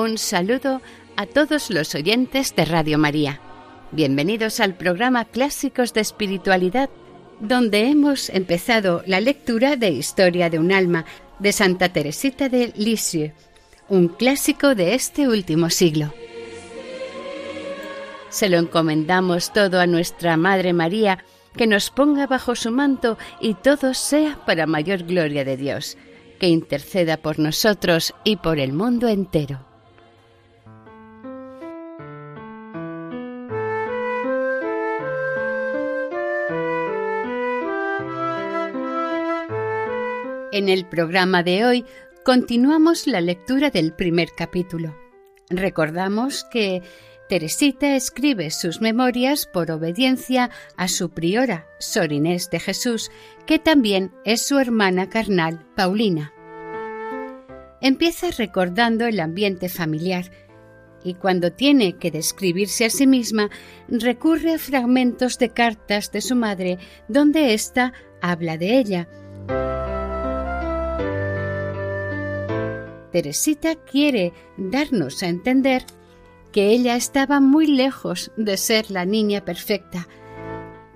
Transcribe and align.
Un 0.00 0.16
saludo 0.16 0.80
a 1.16 1.26
todos 1.26 1.68
los 1.68 1.94
oyentes 1.94 2.56
de 2.56 2.64
Radio 2.64 2.96
María. 2.96 3.38
Bienvenidos 3.92 4.58
al 4.58 4.74
programa 4.74 5.26
Clásicos 5.26 5.92
de 5.92 6.00
Espiritualidad, 6.00 6.88
donde 7.38 7.86
hemos 7.86 8.30
empezado 8.30 9.02
la 9.04 9.20
lectura 9.20 9.76
de 9.76 9.90
Historia 9.90 10.48
de 10.48 10.58
un 10.58 10.72
alma 10.72 11.04
de 11.38 11.52
Santa 11.52 11.90
Teresita 11.90 12.48
de 12.48 12.72
Lisieux, 12.76 13.34
un 13.90 14.08
clásico 14.08 14.74
de 14.74 14.94
este 14.94 15.28
último 15.28 15.68
siglo. 15.68 16.14
Se 18.30 18.48
lo 18.48 18.56
encomendamos 18.56 19.52
todo 19.52 19.80
a 19.80 19.86
nuestra 19.86 20.38
Madre 20.38 20.72
María, 20.72 21.26
que 21.54 21.66
nos 21.66 21.90
ponga 21.90 22.26
bajo 22.26 22.56
su 22.56 22.70
manto 22.70 23.18
y 23.38 23.52
todo 23.52 23.92
sea 23.92 24.38
para 24.46 24.66
mayor 24.66 25.02
gloria 25.02 25.44
de 25.44 25.58
Dios, 25.58 25.98
que 26.38 26.48
interceda 26.48 27.18
por 27.18 27.38
nosotros 27.38 28.14
y 28.24 28.36
por 28.36 28.60
el 28.60 28.72
mundo 28.72 29.06
entero. 29.06 29.69
En 40.60 40.68
el 40.68 40.84
programa 40.84 41.42
de 41.42 41.64
hoy 41.64 41.86
continuamos 42.22 43.06
la 43.06 43.22
lectura 43.22 43.70
del 43.70 43.94
primer 43.94 44.28
capítulo. 44.36 44.94
Recordamos 45.48 46.44
que 46.52 46.82
Teresita 47.30 47.96
escribe 47.96 48.50
sus 48.50 48.82
memorias 48.82 49.46
por 49.46 49.70
obediencia 49.70 50.50
a 50.76 50.88
su 50.88 51.12
priora, 51.12 51.66
Sor 51.78 52.12
Inés 52.12 52.50
de 52.50 52.60
Jesús, 52.60 53.10
que 53.46 53.58
también 53.58 54.12
es 54.26 54.46
su 54.46 54.58
hermana 54.58 55.08
carnal, 55.08 55.64
Paulina. 55.76 56.30
Empieza 57.80 58.30
recordando 58.30 59.06
el 59.06 59.18
ambiente 59.18 59.70
familiar 59.70 60.30
y 61.02 61.14
cuando 61.14 61.52
tiene 61.52 61.96
que 61.96 62.10
describirse 62.10 62.84
a 62.84 62.90
sí 62.90 63.06
misma 63.06 63.48
recurre 63.88 64.56
a 64.56 64.58
fragmentos 64.58 65.38
de 65.38 65.54
cartas 65.54 66.12
de 66.12 66.20
su 66.20 66.36
madre 66.36 66.76
donde 67.08 67.54
ésta 67.54 67.94
habla 68.20 68.58
de 68.58 68.78
ella 68.78 69.08
Teresita 73.10 73.74
quiere 73.74 74.32
darnos 74.56 75.22
a 75.22 75.28
entender 75.28 75.84
que 76.52 76.68
ella 76.68 76.96
estaba 76.96 77.40
muy 77.40 77.66
lejos 77.66 78.32
de 78.36 78.56
ser 78.56 78.90
la 78.90 79.04
niña 79.04 79.44
perfecta. 79.44 80.08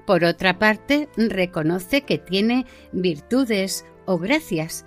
Por 0.06 0.24
otra 0.24 0.58
parte, 0.58 1.08
reconoce 1.16 2.02
que 2.02 2.18
tiene 2.18 2.66
virtudes 2.92 3.84
o 4.04 4.18
gracias, 4.18 4.84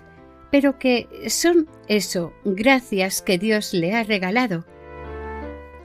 pero 0.50 0.78
que 0.78 1.08
son 1.28 1.68
eso, 1.88 2.32
gracias 2.44 3.22
que 3.22 3.38
Dios 3.38 3.74
le 3.74 3.94
ha 3.94 4.04
regalado. 4.04 4.64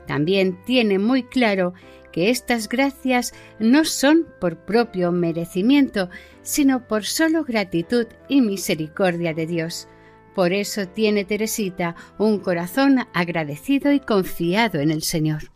También 0.05 0.63
tiene 0.65 0.99
muy 0.99 1.23
claro 1.23 1.73
que 2.11 2.29
estas 2.29 2.69
gracias 2.69 3.33
no 3.57 3.85
son 3.85 4.27
por 4.39 4.57
propio 4.57 5.11
merecimiento, 5.11 6.09
sino 6.43 6.87
por 6.87 7.05
solo 7.05 7.43
gratitud 7.43 8.05
y 8.29 8.41
misericordia 8.41 9.33
de 9.33 9.47
Dios. 9.47 9.87
Por 10.35 10.53
eso 10.53 10.87
tiene 10.87 11.25
Teresita 11.25 11.95
un 12.17 12.39
corazón 12.39 12.99
agradecido 13.13 13.91
y 13.91 13.99
confiado 13.99 14.79
en 14.79 14.91
el 14.91 15.03
Señor. 15.03 15.53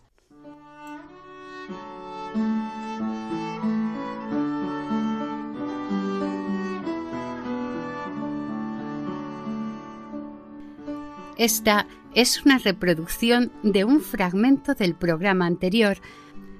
Esta 11.38 11.88
es 12.16 12.44
una 12.44 12.58
reproducción 12.58 13.52
de 13.62 13.84
un 13.84 14.02
fragmento 14.02 14.74
del 14.74 14.96
programa 14.96 15.46
anterior, 15.46 15.98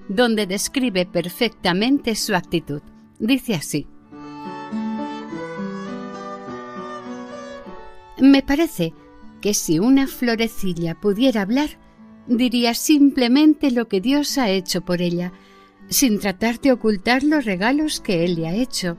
donde 0.08 0.46
describe 0.46 1.08
perfectamente 1.08 2.16
su 2.16 2.36
actitud. 2.36 2.82
Dice 3.20 3.56
así. 3.56 3.88
Me 8.20 8.42
parece 8.42 8.94
que 9.42 9.54
si 9.54 9.80
una 9.80 10.08
florecilla 10.08 10.96
pudiera 10.96 11.42
hablar, 11.42 11.70
diría 12.28 12.74
simplemente 12.74 13.72
lo 13.72 13.88
que 13.88 14.02
Dios 14.02 14.38
ha 14.38 14.50
hecho 14.50 14.82
por 14.82 15.02
ella, 15.02 15.34
sin 15.90 16.20
tratar 16.20 16.60
de 16.60 16.72
ocultar 16.72 17.24
los 17.24 17.46
regalos 17.46 18.00
que 18.00 18.26
Él 18.26 18.36
le 18.36 18.48
ha 18.48 18.56
hecho. 18.56 18.98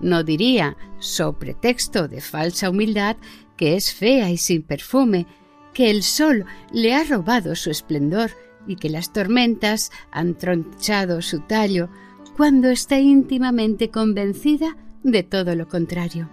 No 0.00 0.22
diría, 0.24 0.76
so 0.98 1.38
pretexto 1.38 2.08
de 2.08 2.20
falsa 2.20 2.70
humildad, 2.70 3.16
que 3.56 3.76
es 3.76 3.92
fea 3.92 4.30
y 4.30 4.36
sin 4.36 4.62
perfume, 4.62 5.26
que 5.72 5.90
el 5.90 6.02
sol 6.02 6.44
le 6.72 6.94
ha 6.94 7.04
robado 7.04 7.54
su 7.54 7.70
esplendor 7.70 8.30
y 8.66 8.76
que 8.76 8.90
las 8.90 9.12
tormentas 9.12 9.90
han 10.10 10.34
tronchado 10.34 11.22
su 11.22 11.40
tallo, 11.40 11.88
cuando 12.36 12.68
está 12.68 12.98
íntimamente 12.98 13.90
convencida 13.90 14.76
de 15.02 15.22
todo 15.22 15.54
lo 15.54 15.68
contrario. 15.68 16.28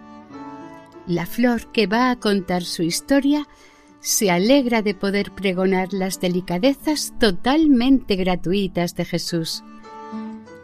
La 1.07 1.25
flor 1.25 1.71
que 1.71 1.87
va 1.87 2.09
a 2.09 2.19
contar 2.19 2.63
su 2.63 2.81
historia 2.83 3.47
se 3.99 4.31
alegra 4.31 4.81
de 4.81 4.93
poder 4.93 5.31
pregonar 5.31 5.93
las 5.93 6.19
delicadezas 6.19 7.13
totalmente 7.19 8.15
gratuitas 8.15 8.95
de 8.95 9.05
Jesús. 9.05 9.63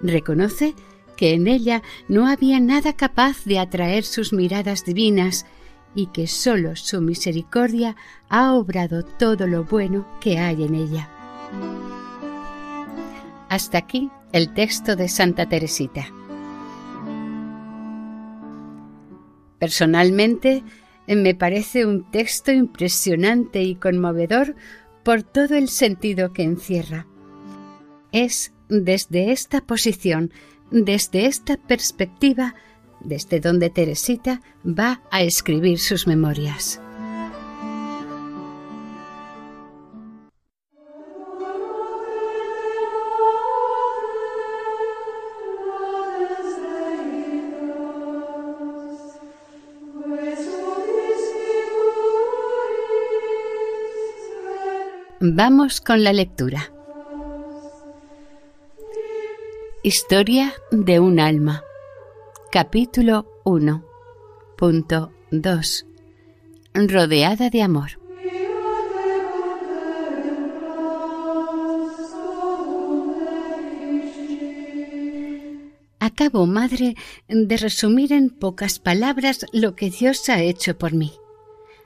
Reconoce 0.02 0.76
que 1.16 1.34
en 1.34 1.48
ella 1.48 1.84
no 2.08 2.28
había 2.28 2.60
nada 2.60 2.94
capaz 2.94 3.46
de 3.46 3.60
atraer 3.60 4.04
sus 4.04 4.34
miradas 4.34 4.86
divinas 4.86 5.46
y 5.94 6.08
que 6.08 6.28
sólo 6.28 6.76
su 6.76 7.02
misericordia 7.02 7.96
ha 8.30 8.54
obrado 8.54 9.04
todo 9.04 9.46
lo 9.46 9.64
bueno 9.64 10.08
que 10.20 10.40
hay 10.40 10.64
en 10.64 10.76
ella. 10.76 11.10
Hasta 13.50 13.80
aquí 13.80 14.10
el 14.32 14.54
texto 14.54 14.96
de 14.96 15.10
Santa 15.10 15.48
Teresita. 15.48 16.08
Personalmente, 19.62 20.64
me 21.06 21.36
parece 21.36 21.86
un 21.86 22.10
texto 22.10 22.52
impresionante 22.52 23.62
y 23.62 23.76
conmovedor 23.76 24.56
por 25.04 25.22
todo 25.22 25.54
el 25.54 25.70
sentido 25.70 26.34
que 26.34 26.42
encierra. 26.42 27.06
Es 28.12 28.54
desde 28.70 29.32
esta 29.32 29.62
posición, 29.62 30.32
desde 30.72 31.28
esta 31.28 31.58
perspectiva, 31.58 32.56
desde 33.02 33.40
donde 33.40 33.70
Teresita 33.70 34.42
va 34.66 35.04
a 35.12 35.22
escribir 35.22 35.78
sus 35.78 36.08
memorias. 36.08 36.81
Vamos 55.24 55.82
con 55.82 56.04
la 56.04 56.14
lectura. 56.14 56.74
Historia 59.84 60.52
de 60.72 61.00
un 61.00 61.20
alma. 61.20 61.64
Capítulo 62.52 63.28
1.2. 63.46 65.86
Rodeada 66.74 67.52
de 67.52 67.62
amor. 67.62 68.00
Acabo, 76.00 76.48
madre, 76.48 76.96
de 77.28 77.58
resumir 77.58 78.12
en 78.12 78.32
pocas 78.32 78.80
palabras 78.80 79.46
lo 79.54 79.76
que 79.76 79.92
Dios 79.92 80.30
ha 80.30 80.42
hecho 80.42 80.80
por 80.80 80.94
mí. 80.94 81.21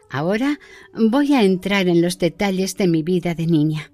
Ahora 0.10 0.60
voy 0.94 1.34
a 1.34 1.44
entrar 1.44 1.88
en 1.88 2.02
los 2.02 2.18
detalles 2.18 2.76
de 2.78 2.88
mi 2.88 3.04
vida 3.04 3.34
de 3.36 3.48
niña. 3.48 3.92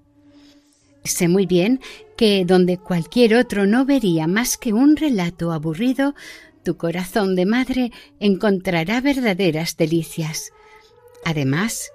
Sé 1.04 1.28
muy 1.28 1.46
bien 1.46 1.80
que 2.16 2.44
donde 2.44 2.78
cualquier 2.78 3.34
otro 3.34 3.66
no 3.66 3.84
vería 3.84 4.26
más 4.26 4.56
que 4.56 4.72
un 4.72 4.96
relato 4.96 5.52
aburrido, 5.52 6.14
tu 6.62 6.76
corazón 6.76 7.34
de 7.34 7.46
madre 7.46 7.92
encontrará 8.20 9.00
verdaderas 9.00 9.76
delicias. 9.76 10.52
Además, 11.24 11.90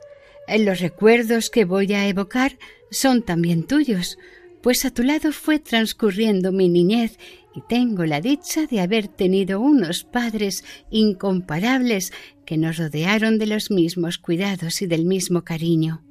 los 0.48 0.80
recuerdos 0.82 1.50
que 1.50 1.66
voy 1.66 1.94
a 1.94 2.08
evocar 2.08 2.58
son 2.92 3.22
también 3.22 3.64
tuyos, 3.64 4.18
pues 4.62 4.84
a 4.84 4.92
tu 4.92 5.04
lado 5.04 5.32
fue 5.32 5.60
transcurriendo 5.60 6.52
mi 6.52 6.68
niñez 6.68 7.18
y 7.58 7.62
tengo 7.62 8.06
la 8.06 8.22
dicha 8.22 8.68
de 8.68 8.82
haber 8.82 9.08
tenido 9.08 9.60
unos 9.60 10.04
padres 10.04 10.64
incomparables 10.92 12.14
que 12.46 12.56
nos 12.56 12.78
rodearon 12.78 13.40
de 13.40 13.48
los 13.48 13.72
mismos 13.72 14.20
cuidados 14.20 14.84
y 14.84 14.86
del 14.86 15.06
mismo 15.06 15.44
cariño. 15.44 16.04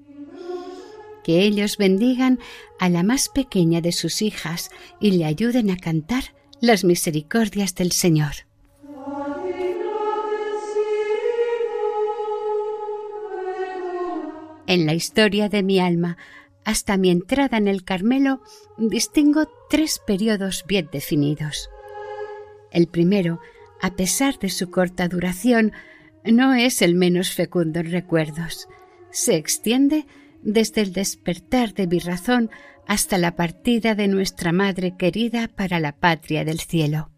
Que 1.23 1.43
ellos 1.43 1.77
bendigan 1.77 2.41
a 2.81 2.89
la 2.89 3.05
más 3.05 3.29
pequeña 3.29 3.81
de 3.81 3.93
sus 3.93 4.23
hijas 4.23 4.71
y 4.99 5.13
le 5.13 5.25
ayuden 5.25 5.71
a 5.71 5.77
cantar 5.77 6.35
las 6.61 6.83
misericordias 6.83 7.77
del 7.77 7.93
Señor. 7.93 8.33
En 14.67 14.85
la 14.85 14.95
historia 14.95 15.49
de 15.49 15.63
mi 15.63 15.79
alma, 15.79 16.17
hasta 16.67 16.97
mi 16.97 17.11
entrada 17.11 17.59
en 17.59 17.69
el 17.69 17.85
Carmelo, 17.85 18.43
distingo 18.77 19.49
tres 19.71 20.01
periodos 20.05 20.65
bien 20.67 20.89
definidos. 20.91 21.71
El 22.73 22.89
primero, 22.89 23.41
a 23.81 23.95
pesar 23.95 24.41
de 24.41 24.51
su 24.51 24.69
corta 24.69 25.07
duración, 25.07 25.73
no 26.25 26.55
es 26.55 26.83
el 26.83 26.97
menos 26.97 27.31
fecundo 27.31 27.79
en 27.79 27.93
recuerdos. 27.93 28.69
Se 29.11 29.37
extiende 29.37 30.07
desde 30.43 30.81
el 30.81 30.93
despertar 30.93 31.73
de 31.73 31.87
mi 31.87 32.01
razón 32.01 32.51
hasta 32.85 33.17
la 33.17 33.37
partida 33.37 33.95
de 33.95 34.09
nuestra 34.09 34.51
Madre 34.51 34.97
querida 34.99 35.47
para 35.47 35.79
la 35.79 35.93
patria 35.93 36.45
del 36.45 36.59
cielo. 36.59 37.16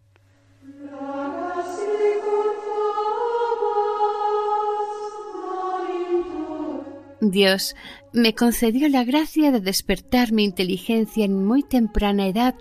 Dios 7.31 7.75
me 8.13 8.33
concedió 8.35 8.89
la 8.89 9.03
gracia 9.03 9.51
de 9.51 9.59
despertar 9.59 10.31
mi 10.31 10.43
inteligencia 10.43 11.25
en 11.25 11.45
muy 11.45 11.63
temprana 11.63 12.27
edad 12.27 12.55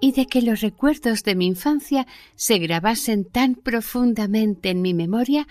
y 0.00 0.12
de 0.12 0.26
que 0.26 0.42
los 0.42 0.60
recuerdos 0.60 1.22
de 1.22 1.34
mi 1.34 1.46
infancia 1.46 2.06
se 2.34 2.58
grabasen 2.58 3.24
tan 3.24 3.54
profundamente 3.54 4.70
en 4.70 4.82
mi 4.82 4.94
memoria 4.94 5.46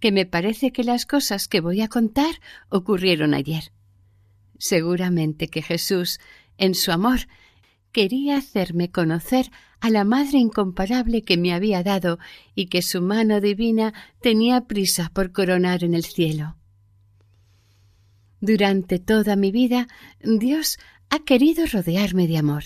que 0.00 0.10
me 0.10 0.26
parece 0.26 0.72
que 0.72 0.82
las 0.82 1.06
cosas 1.06 1.46
que 1.46 1.60
voy 1.60 1.80
a 1.80 1.88
contar 1.88 2.34
ocurrieron 2.68 3.34
ayer. 3.34 3.72
Seguramente 4.58 5.48
que 5.48 5.62
Jesús, 5.62 6.18
en 6.58 6.74
su 6.74 6.90
amor, 6.90 7.20
quería 7.92 8.36
hacerme 8.36 8.90
conocer 8.90 9.50
a 9.80 9.90
la 9.90 10.04
Madre 10.04 10.38
incomparable 10.38 11.22
que 11.22 11.36
me 11.36 11.52
había 11.52 11.82
dado 11.82 12.18
y 12.54 12.66
que 12.66 12.82
su 12.82 13.02
mano 13.02 13.40
divina 13.40 13.92
tenía 14.20 14.62
prisa 14.62 15.10
por 15.14 15.32
coronar 15.32 15.84
en 15.84 15.94
el 15.94 16.04
cielo. 16.04 16.56
Durante 18.42 18.98
toda 18.98 19.36
mi 19.36 19.52
vida, 19.52 19.86
Dios 20.20 20.80
ha 21.10 21.20
querido 21.20 21.64
rodearme 21.64 22.26
de 22.26 22.38
amor. 22.38 22.64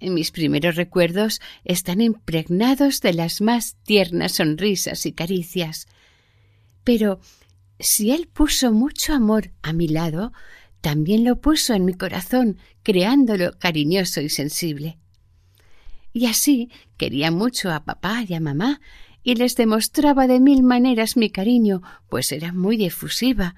Mis 0.00 0.30
primeros 0.30 0.76
recuerdos 0.76 1.40
están 1.64 2.00
impregnados 2.00 3.00
de 3.00 3.12
las 3.12 3.40
más 3.40 3.74
tiernas 3.82 4.36
sonrisas 4.36 5.04
y 5.04 5.10
caricias. 5.10 5.88
Pero 6.84 7.18
si 7.80 8.12
Él 8.12 8.28
puso 8.32 8.70
mucho 8.70 9.12
amor 9.12 9.50
a 9.62 9.72
mi 9.72 9.88
lado, 9.88 10.32
también 10.80 11.24
lo 11.24 11.40
puso 11.40 11.74
en 11.74 11.84
mi 11.84 11.94
corazón, 11.94 12.58
creándolo 12.84 13.58
cariñoso 13.58 14.20
y 14.20 14.28
sensible. 14.28 14.98
Y 16.12 16.26
así 16.26 16.70
quería 16.96 17.32
mucho 17.32 17.72
a 17.72 17.84
papá 17.84 18.22
y 18.28 18.34
a 18.34 18.40
mamá, 18.40 18.80
y 19.24 19.34
les 19.34 19.56
demostraba 19.56 20.28
de 20.28 20.38
mil 20.38 20.62
maneras 20.62 21.16
mi 21.16 21.28
cariño, 21.28 21.82
pues 22.08 22.30
era 22.30 22.52
muy 22.52 22.84
efusiva, 22.84 23.56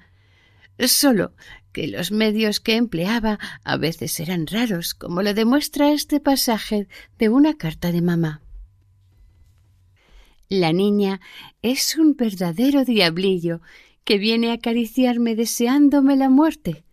solo 0.79 1.33
que 1.71 1.87
los 1.87 2.11
medios 2.11 2.59
que 2.59 2.75
empleaba 2.75 3.39
a 3.63 3.77
veces 3.77 4.19
eran 4.19 4.47
raros, 4.47 4.93
como 4.93 5.21
lo 5.21 5.33
demuestra 5.33 5.91
este 5.91 6.19
pasaje 6.19 6.87
de 7.17 7.29
una 7.29 7.57
carta 7.57 7.91
de 7.91 8.01
mamá. 8.01 8.41
La 10.47 10.71
niña 10.71 11.19
es 11.61 11.97
un 11.97 12.15
verdadero 12.15 12.85
diablillo 12.85 13.61
que 14.03 14.17
viene 14.17 14.51
a 14.51 14.53
acariciarme 14.53 15.35
deseándome 15.35 16.15
la 16.15 16.29
muerte. 16.29 16.85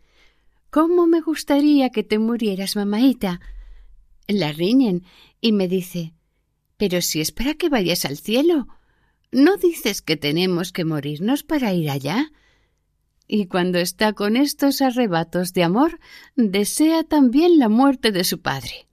¿Cómo 0.70 1.06
me 1.06 1.20
gustaría 1.20 1.90
que 1.90 2.02
te 2.02 2.18
murieras, 2.18 2.76
mamaita? 2.76 3.40
La 4.26 4.52
riñen 4.52 5.04
y 5.40 5.52
me 5.52 5.68
dice 5.68 6.14
Pero 6.78 7.02
si 7.02 7.20
es 7.20 7.30
para 7.30 7.54
que 7.54 7.68
vayas 7.68 8.04
al 8.04 8.16
cielo. 8.16 8.66
¿No 9.30 9.56
dices 9.56 10.02
que 10.02 10.16
tenemos 10.16 10.72
que 10.72 10.84
morirnos 10.84 11.42
para 11.42 11.72
ir 11.74 11.90
allá? 11.90 12.32
Y 13.26 13.46
cuando 13.46 13.78
está 13.78 14.12
con 14.12 14.36
estos 14.36 14.82
arrebatos 14.82 15.52
de 15.52 15.64
amor, 15.64 15.98
desea 16.36 17.04
también 17.04 17.58
la 17.58 17.68
muerte 17.68 18.12
de 18.12 18.24
su 18.24 18.40
padre. 18.40 18.86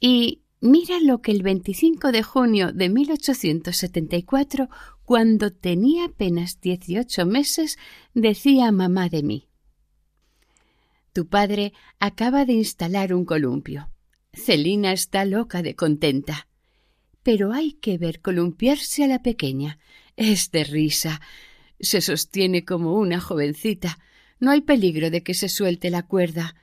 Y 0.00 0.42
mira 0.60 0.98
lo 1.00 1.20
que 1.20 1.32
el 1.32 1.42
25 1.42 2.12
de 2.12 2.22
junio 2.22 2.72
de 2.72 2.88
1874, 2.88 4.68
cuando 5.04 5.52
tenía 5.52 6.06
apenas 6.06 6.60
18 6.60 7.26
meses, 7.26 7.78
decía 8.14 8.72
mamá 8.72 9.08
de 9.08 9.22
mí. 9.22 9.48
Tu 11.12 11.26
padre 11.26 11.72
acaba 11.98 12.44
de 12.44 12.52
instalar 12.52 13.12
un 13.12 13.24
columpio. 13.24 13.90
Celina 14.32 14.92
está 14.92 15.24
loca 15.24 15.62
de 15.62 15.74
contenta. 15.74 16.48
Pero 17.22 17.52
hay 17.52 17.72
que 17.72 17.98
ver 17.98 18.20
columpiarse 18.20 19.04
a 19.04 19.08
la 19.08 19.22
pequeña. 19.22 19.78
Es 20.16 20.50
de 20.50 20.64
risa. 20.64 21.20
Se 21.80 22.00
sostiene 22.00 22.64
como 22.64 22.94
una 22.94 23.20
jovencita. 23.20 23.98
No 24.38 24.50
hay 24.50 24.60
peligro 24.60 25.10
de 25.10 25.22
que 25.22 25.34
se 25.34 25.48
suelte 25.48 25.90
la 25.90 26.02
cuerda. 26.02 26.54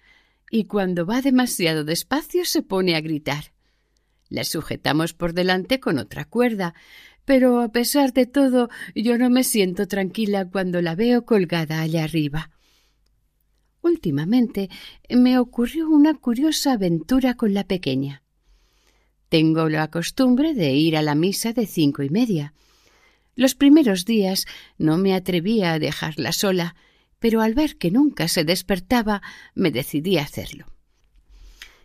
Y 0.49 0.65
cuando 0.65 1.05
va 1.05 1.21
demasiado 1.21 1.83
despacio 1.83 2.45
se 2.45 2.61
pone 2.61 2.95
a 2.95 3.01
gritar. 3.01 3.51
La 4.29 4.43
sujetamos 4.43 5.13
por 5.13 5.33
delante 5.33 5.79
con 5.79 5.97
otra 5.97 6.25
cuerda, 6.25 6.73
pero 7.25 7.61
a 7.61 7.71
pesar 7.71 8.13
de 8.13 8.25
todo 8.25 8.69
yo 8.95 9.17
no 9.17 9.29
me 9.29 9.43
siento 9.43 9.87
tranquila 9.87 10.49
cuando 10.49 10.81
la 10.81 10.95
veo 10.95 11.25
colgada 11.25 11.81
allá 11.81 12.03
arriba. 12.03 12.51
Últimamente 13.81 14.69
me 15.09 15.39
ocurrió 15.39 15.89
una 15.89 16.13
curiosa 16.13 16.73
aventura 16.73 17.35
con 17.35 17.53
la 17.53 17.63
pequeña. 17.63 18.23
Tengo 19.29 19.69
la 19.69 19.89
costumbre 19.89 20.53
de 20.53 20.73
ir 20.73 20.97
a 20.97 21.01
la 21.01 21.15
misa 21.15 21.53
de 21.53 21.65
cinco 21.65 22.03
y 22.03 22.09
media. 22.09 22.53
Los 23.37 23.53
primeros 23.53 24.03
días 24.03 24.47
no 24.79 24.97
me 24.97 25.13
atrevía 25.13 25.73
a 25.73 25.79
dejarla 25.79 26.31
sola, 26.31 26.75
pero 27.19 27.41
al 27.41 27.53
ver 27.53 27.77
que 27.77 27.91
nunca 27.91 28.27
se 28.27 28.43
despertaba, 28.43 29.21
me 29.53 29.69
decidí 29.69 30.17
a 30.17 30.23
hacerlo. 30.23 30.65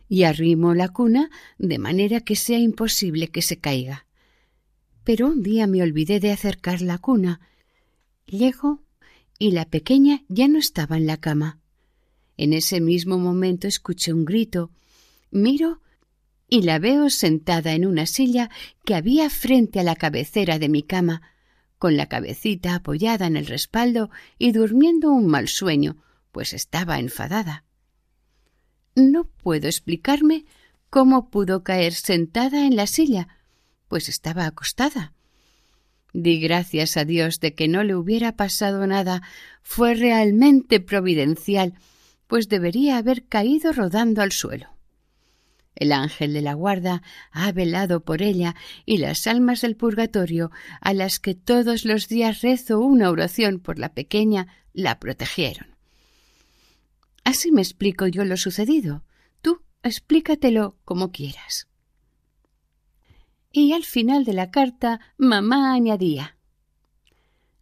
Y 0.08 0.22
arrimo 0.22 0.74
la 0.74 0.88
cuna 0.88 1.28
de 1.58 1.78
manera 1.78 2.20
que 2.20 2.36
sea 2.36 2.58
imposible 2.58 3.28
que 3.28 3.42
se 3.42 3.58
caiga. 3.58 4.06
Pero 5.04 5.26
un 5.26 5.42
día 5.42 5.66
me 5.66 5.82
olvidé 5.82 6.20
de 6.20 6.32
acercar 6.32 6.80
la 6.80 6.96
cuna. 6.96 7.40
Llego 8.26 8.82
y 9.38 9.50
la 9.50 9.66
pequeña 9.66 10.24
ya 10.28 10.48
no 10.48 10.58
estaba 10.58 10.96
en 10.96 11.06
la 11.06 11.18
cama. 11.18 11.60
En 12.38 12.54
ese 12.54 12.80
mismo 12.80 13.18
momento 13.18 13.68
escuché 13.68 14.14
un 14.14 14.24
grito. 14.24 14.70
Miro 15.30 15.82
y 16.48 16.62
la 16.62 16.78
veo 16.78 17.10
sentada 17.10 17.74
en 17.74 17.84
una 17.86 18.06
silla 18.06 18.48
que 18.86 18.94
había 18.94 19.28
frente 19.28 19.80
a 19.80 19.82
la 19.82 19.96
cabecera 19.96 20.58
de 20.58 20.70
mi 20.70 20.82
cama, 20.82 21.20
con 21.82 21.96
la 21.96 22.06
cabecita 22.06 22.76
apoyada 22.76 23.26
en 23.26 23.36
el 23.36 23.46
respaldo 23.46 24.08
y 24.38 24.52
durmiendo 24.52 25.10
un 25.10 25.26
mal 25.26 25.48
sueño, 25.48 25.96
pues 26.30 26.52
estaba 26.52 27.00
enfadada. 27.00 27.64
No 28.94 29.24
puedo 29.24 29.66
explicarme 29.66 30.44
cómo 30.90 31.28
pudo 31.28 31.64
caer 31.64 31.92
sentada 31.94 32.68
en 32.68 32.76
la 32.76 32.86
silla, 32.86 33.26
pues 33.88 34.08
estaba 34.08 34.46
acostada. 34.46 35.12
Di 36.12 36.38
gracias 36.38 36.96
a 36.96 37.04
Dios 37.04 37.40
de 37.40 37.52
que 37.56 37.66
no 37.66 37.82
le 37.82 37.96
hubiera 37.96 38.36
pasado 38.36 38.86
nada. 38.86 39.20
Fue 39.64 39.96
realmente 39.96 40.78
providencial, 40.78 41.74
pues 42.28 42.48
debería 42.48 42.96
haber 42.96 43.24
caído 43.24 43.72
rodando 43.72 44.22
al 44.22 44.30
suelo. 44.30 44.68
El 45.74 45.92
ángel 45.92 46.32
de 46.32 46.42
la 46.42 46.54
guarda 46.54 47.02
ha 47.30 47.50
velado 47.52 48.04
por 48.04 48.22
ella 48.22 48.54
y 48.84 48.98
las 48.98 49.26
almas 49.26 49.62
del 49.62 49.76
purgatorio, 49.76 50.50
a 50.80 50.92
las 50.92 51.18
que 51.18 51.34
todos 51.34 51.84
los 51.84 52.08
días 52.08 52.42
rezo 52.42 52.80
una 52.80 53.10
oración 53.10 53.58
por 53.58 53.78
la 53.78 53.94
pequeña, 53.94 54.48
la 54.72 54.98
protegieron. 54.98 55.76
Así 57.24 57.52
me 57.52 57.62
explico 57.62 58.06
yo 58.06 58.24
lo 58.24 58.36
sucedido. 58.36 59.04
Tú 59.40 59.62
explícatelo 59.82 60.76
como 60.84 61.12
quieras. 61.12 61.68
Y 63.50 63.72
al 63.72 63.84
final 63.84 64.24
de 64.24 64.32
la 64.32 64.50
carta, 64.50 65.00
mamá 65.18 65.74
añadía 65.74 66.36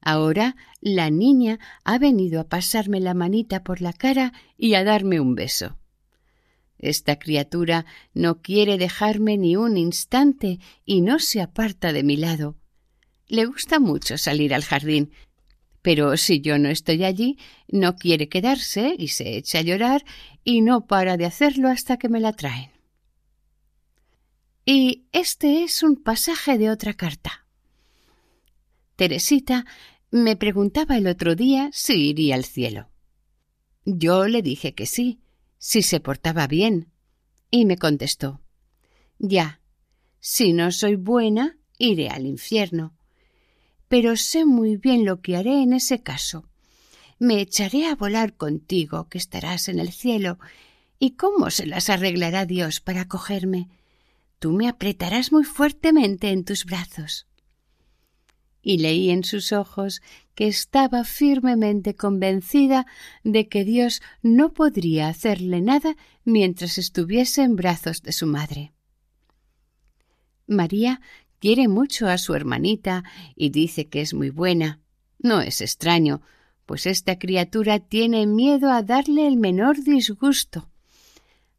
Ahora 0.01 0.57
la 0.81 1.11
niña 1.11 1.59
ha 1.85 1.99
venido 1.99 2.41
a 2.41 2.49
pasarme 2.49 3.01
la 3.01 3.15
manita 3.15 3.63
por 3.63 3.83
la 3.83 3.93
cara 3.93 4.33
y 4.57 4.75
a 4.75 4.85
darme 4.85 5.21
un 5.21 5.35
beso. 5.35 5.77
Esta 6.81 7.19
criatura 7.19 7.85
no 8.15 8.41
quiere 8.41 8.79
dejarme 8.79 9.37
ni 9.37 9.55
un 9.55 9.77
instante 9.77 10.59
y 10.87 11.03
no 11.03 11.19
se 11.19 11.43
aparta 11.43 11.93
de 11.93 12.03
mi 12.03 12.17
lado. 12.17 12.57
Le 13.29 13.45
gusta 13.45 13.79
mucho 13.79 14.17
salir 14.17 14.55
al 14.55 14.65
jardín, 14.65 15.13
pero 15.83 16.17
si 16.17 16.41
yo 16.41 16.59
no 16.59 16.71
estoy 16.71 17.05
allí, 17.05 17.39
no 17.69 17.97
quiere 17.97 18.31
quedarse 18.31 18.95
y 18.99 19.09
se 19.09 19.37
echa 19.37 19.59
a 19.59 19.63
llorar 19.63 20.05
y 20.43 20.63
no 20.63 20.87
para 20.87 21.19
de 21.19 21.27
hacerlo 21.27 21.69
hasta 21.69 21.99
que 21.99 22.09
me 22.09 22.19
la 22.19 22.33
traen. 22.33 22.71
Y 24.65 25.05
este 25.13 25.63
es 25.63 25.83
un 25.83 25.97
pasaje 25.97 26.57
de 26.57 26.71
otra 26.71 26.95
carta. 26.95 27.47
Teresita 28.97 29.67
me 30.11 30.35
preguntaba 30.35 30.97
el 30.97 31.07
otro 31.07 31.35
día 31.35 31.69
si 31.73 32.09
iría 32.09 32.37
al 32.37 32.45
cielo. 32.45 32.89
Yo 33.85 34.29
le 34.29 34.41
dije 34.41 34.75
que 34.75 34.87
sí, 34.87 35.21
si 35.61 35.83
se 35.83 36.01
portaba 36.01 36.47
bien, 36.47 36.89
y 37.51 37.67
me 37.67 37.77
contestó 37.77 38.41
Ya, 39.19 39.61
si 40.19 40.55
no 40.55 40.73
soy 40.73 40.97
buena, 40.97 41.59
iré 41.79 42.09
al 42.09 42.25
infierno. 42.25 42.95
Pero 43.87 44.17
sé 44.17 44.47
muy 44.47 44.79
bien 44.79 45.05
lo 45.05 45.21
que 45.21 45.37
haré 45.37 45.63
en 45.63 45.75
ese 45.75 46.03
caso. 46.03 46.49
Me 47.19 47.41
echaré 47.43 47.87
a 47.87 47.95
volar 47.95 48.35
contigo, 48.37 49.09
que 49.09 49.19
estarás 49.19 49.69
en 49.69 49.79
el 49.79 49.93
cielo. 49.93 50.39
¿Y 50.99 51.13
cómo 51.13 51.51
se 51.51 51.67
las 51.67 51.91
arreglará 51.91 52.47
Dios 52.47 52.81
para 52.81 53.07
cogerme? 53.07 53.69
Tú 54.39 54.53
me 54.53 54.67
apretarás 54.67 55.31
muy 55.31 55.45
fuertemente 55.45 56.31
en 56.31 56.45
tus 56.45 56.65
brazos 56.65 57.27
y 58.63 58.79
leí 58.79 59.11
en 59.11 59.25
sus 59.25 59.53
ojos 59.53 60.03
estaba 60.47 61.05
firmemente 61.05 61.95
convencida 61.95 62.87
de 63.25 63.49
que 63.49 63.65
Dios 63.65 64.01
no 64.23 64.53
podría 64.53 65.09
hacerle 65.09 65.61
nada 65.61 65.97
mientras 66.25 66.79
estuviese 66.79 67.43
en 67.43 67.57
brazos 67.57 68.03
de 68.03 68.13
su 68.13 68.27
madre. 68.27 68.73
María 70.47 71.01
quiere 71.39 71.69
mucho 71.69 72.09
a 72.09 72.19
su 72.19 72.35
hermanita 72.35 73.05
y 73.37 73.51
dice 73.51 73.89
que 73.89 74.01
es 74.01 74.15
muy 74.15 74.31
buena. 74.31 74.81
No 75.19 75.43
es 75.43 75.61
extraño, 75.61 76.23
pues 76.67 76.87
esta 76.87 77.19
criatura 77.19 77.79
tiene 77.79 78.27
miedo 78.27 78.73
a 78.73 78.83
darle 78.83 79.27
el 79.27 79.37
menor 79.37 79.83
disgusto. 79.83 80.71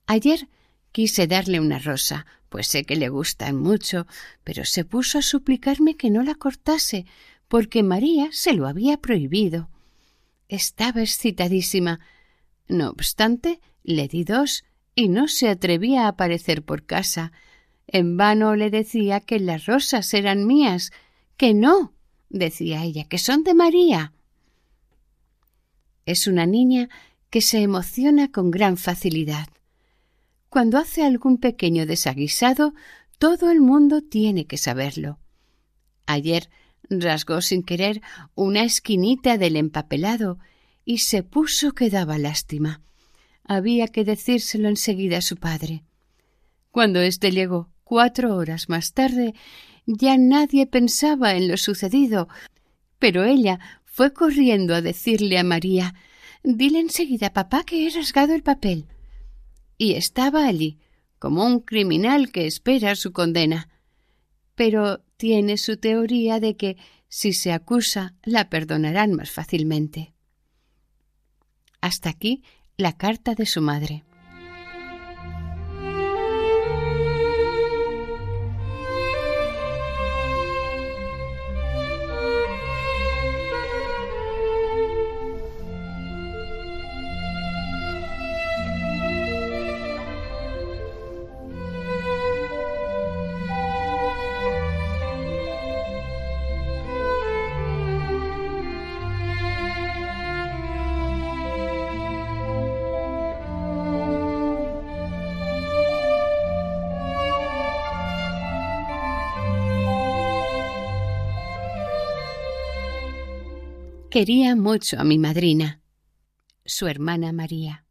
Ayer 0.07 0.47
quise 0.91 1.27
darle 1.27 1.59
una 1.59 1.79
rosa, 1.79 2.25
pues 2.49 2.67
sé 2.67 2.83
que 2.83 2.95
le 2.95 3.09
gustan 3.09 3.55
mucho, 3.57 4.07
pero 4.43 4.65
se 4.65 4.83
puso 4.85 5.19
a 5.19 5.21
suplicarme 5.21 5.95
que 5.95 6.09
no 6.09 6.23
la 6.23 6.35
cortase, 6.35 7.05
porque 7.51 7.83
María 7.83 8.29
se 8.31 8.53
lo 8.53 8.65
había 8.65 8.95
prohibido. 8.95 9.67
Estaba 10.47 11.01
excitadísima. 11.01 11.99
No 12.69 12.89
obstante, 12.89 13.59
le 13.83 14.07
di 14.07 14.23
dos 14.23 14.63
y 14.95 15.09
no 15.09 15.27
se 15.27 15.49
atrevía 15.49 16.05
a 16.05 16.07
aparecer 16.07 16.63
por 16.63 16.85
casa. 16.85 17.33
En 17.87 18.15
vano 18.15 18.55
le 18.55 18.69
decía 18.69 19.19
que 19.19 19.37
las 19.37 19.65
rosas 19.65 20.13
eran 20.13 20.47
mías, 20.47 20.93
que 21.35 21.53
no, 21.53 21.93
decía 22.29 22.85
ella, 22.85 23.03
que 23.03 23.17
son 23.17 23.43
de 23.43 23.53
María. 23.53 24.13
Es 26.05 26.27
una 26.27 26.45
niña 26.45 26.87
que 27.29 27.41
se 27.41 27.61
emociona 27.61 28.31
con 28.31 28.49
gran 28.49 28.77
facilidad. 28.77 29.49
Cuando 30.47 30.77
hace 30.77 31.03
algún 31.03 31.37
pequeño 31.37 31.85
desaguisado, 31.85 32.73
todo 33.19 33.51
el 33.51 33.59
mundo 33.59 34.01
tiene 34.01 34.47
que 34.47 34.55
saberlo. 34.55 35.19
Ayer 36.05 36.49
rasgó 36.89 37.41
sin 37.41 37.63
querer 37.63 38.01
una 38.35 38.63
esquinita 38.63 39.37
del 39.37 39.55
empapelado 39.55 40.39
y 40.85 40.99
se 40.99 41.23
puso 41.23 41.73
que 41.73 41.89
daba 41.89 42.17
lástima. 42.17 42.81
Había 43.43 43.87
que 43.87 44.03
decírselo 44.03 44.69
enseguida 44.69 45.17
a 45.17 45.21
su 45.21 45.37
padre. 45.37 45.83
Cuando 46.71 47.01
éste 47.01 47.31
llegó 47.31 47.69
cuatro 47.83 48.35
horas 48.35 48.69
más 48.69 48.93
tarde, 48.93 49.33
ya 49.85 50.17
nadie 50.17 50.67
pensaba 50.67 51.33
en 51.35 51.47
lo 51.47 51.57
sucedido, 51.57 52.29
pero 52.99 53.23
ella 53.23 53.59
fue 53.83 54.13
corriendo 54.13 54.73
a 54.75 54.81
decirle 54.81 55.37
a 55.37 55.43
María 55.43 55.93
Dile 56.43 56.79
enseguida, 56.79 57.33
papá, 57.33 57.63
que 57.63 57.85
he 57.85 57.89
rasgado 57.91 58.33
el 58.33 58.41
papel 58.41 58.87
y 59.81 59.95
estaba 59.95 60.45
allí, 60.45 60.77
como 61.17 61.43
un 61.43 61.59
criminal 61.59 62.31
que 62.31 62.45
espera 62.45 62.95
su 62.95 63.13
condena. 63.13 63.67
Pero 64.63 64.99
tiene 65.17 65.57
su 65.57 65.77
teoría 65.77 66.39
de 66.39 66.55
que, 66.55 66.77
si 67.07 67.33
se 67.33 67.51
acusa, 67.51 68.13
la 68.21 68.47
perdonarán 68.51 69.11
más 69.11 69.31
fácilmente. 69.31 70.13
Hasta 71.81 72.09
aquí 72.09 72.43
la 72.77 72.95
carta 72.95 73.33
de 73.33 73.47
su 73.47 73.59
madre. 73.63 74.03
Quería 114.11 114.57
mucho 114.57 114.99
a 114.99 115.05
mi 115.05 115.17
madrina, 115.17 115.79
su 116.65 116.87
hermana 116.87 117.31
María. 117.31 117.85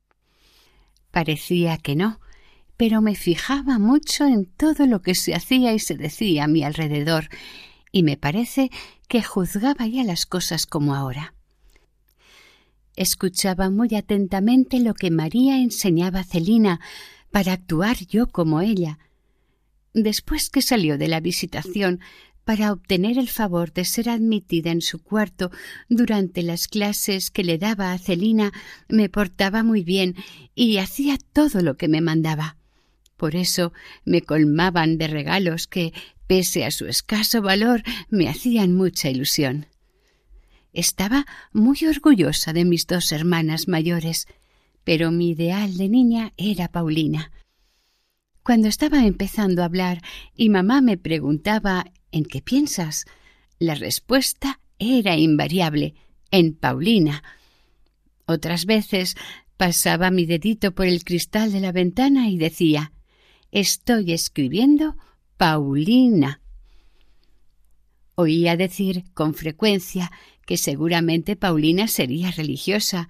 Parecía 1.11 1.79
que 1.79 1.97
no, 1.97 2.21
pero 2.77 3.01
me 3.01 3.15
fijaba 3.15 3.79
mucho 3.79 4.27
en 4.27 4.45
todo 4.45 4.85
lo 4.85 5.01
que 5.01 5.15
se 5.15 5.35
hacía 5.35 5.73
y 5.73 5.79
se 5.79 5.95
decía 5.95 6.45
a 6.45 6.47
mi 6.47 6.63
alrededor, 6.63 7.31
y 7.91 8.03
me 8.03 8.19
parece 8.19 8.71
que 9.09 9.23
juzgaba 9.23 9.87
ya 9.87 10.05
las 10.05 10.27
cosas 10.27 10.67
como 10.67 10.95
ahora. 10.95 11.33
Escuchaba 12.97 13.71
muy 13.71 13.95
atentamente 13.95 14.79
lo 14.79 14.93
que 14.93 15.11
María 15.11 15.57
enseñaba 15.57 16.21
a 16.21 16.25
Celina 16.25 16.81
para 17.31 17.55
actuar 17.55 17.97
yo 17.97 18.27
como 18.27 18.61
ella. 18.61 18.99
Después 19.95 20.51
que 20.51 20.61
salió 20.61 20.99
de 20.99 21.09
la 21.09 21.21
visitación, 21.21 22.01
para 22.51 22.73
obtener 22.73 23.17
el 23.17 23.29
favor 23.29 23.73
de 23.73 23.85
ser 23.85 24.09
admitida 24.09 24.73
en 24.73 24.81
su 24.81 25.01
cuarto 25.01 25.53
durante 25.89 26.43
las 26.43 26.67
clases 26.67 27.31
que 27.31 27.45
le 27.45 27.59
daba 27.59 27.93
a 27.93 27.99
Celina, 27.99 28.51
me 28.89 29.09
portaba 29.09 29.63
muy 29.63 29.85
bien 29.85 30.17
y 30.57 30.79
hacía 30.79 31.17
todo 31.33 31.63
lo 31.63 31.77
que 31.77 31.87
me 31.87 32.01
mandaba. 32.01 32.57
Por 33.17 33.37
eso 33.37 33.73
me 34.05 34.23
colmaban 34.23 34.99
de 34.99 35.07
regalos 35.07 35.69
que, 35.69 35.93
pese 36.27 36.65
a 36.65 36.73
su 36.73 36.87
escaso 36.87 37.41
valor, 37.41 37.85
me 38.09 38.29
hacían 38.29 38.75
mucha 38.75 39.09
ilusión. 39.09 39.67
Estaba 40.73 41.27
muy 41.53 41.79
orgullosa 41.89 42.53
de 42.53 42.65
mis 42.65 42.85
dos 42.89 43.13
hermanas 43.13 43.69
mayores, 43.69 44.27
pero 44.83 45.13
mi 45.13 45.31
ideal 45.31 45.77
de 45.77 45.89
niña 45.89 46.33
era 46.37 46.67
Paulina. 46.67 47.31
Cuando 48.43 48.67
estaba 48.67 49.07
empezando 49.07 49.63
a 49.63 49.67
hablar 49.67 50.03
y 50.35 50.49
mamá 50.49 50.81
me 50.81 50.99
preguntaba 50.99 51.85
¿En 52.13 52.25
qué 52.25 52.43
piensas? 52.43 53.05
La 53.59 53.75
respuesta 53.75 54.61
era 54.79 55.17
invariable 55.17 55.95
en 56.31 56.55
Paulina. 56.55 57.23
Otras 58.27 58.67
veces 58.67 59.17
pasaba 59.57 60.11
mi 60.11 60.27
dedito 60.27 60.75
por 60.75 60.87
el 60.87 61.05
cristal 61.05 61.53
de 61.53 61.61
la 61.61 61.73
ventana 61.73 62.29
y 62.29 62.39
decía 62.39 62.93
Estoy 63.53 64.13
escribiendo 64.13 64.97
Paulina. 65.37 66.41
Oía 68.15 68.57
decir 68.57 69.05
con 69.15 69.35
frecuencia 69.35 70.13
que 70.47 70.57
seguramente 70.57 71.37
Paulina 71.37 71.89
sería 71.89 72.31
religiosa, 72.31 73.09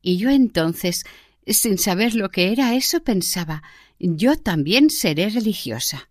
y 0.00 0.16
yo 0.16 0.30
entonces, 0.30 1.04
sin 1.46 1.78
saber 1.78 2.14
lo 2.14 2.30
que 2.30 2.52
era 2.52 2.74
eso, 2.74 3.02
pensaba 3.02 3.62
yo 3.98 4.36
también 4.36 4.90
seré 4.90 5.30
religiosa. 5.30 6.08